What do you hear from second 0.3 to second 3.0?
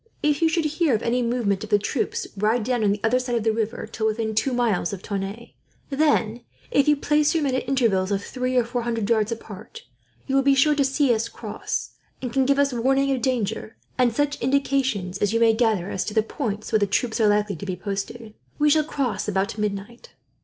you should hear of any movements of troops, ride down on the